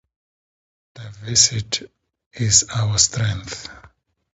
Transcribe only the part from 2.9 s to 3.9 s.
strength.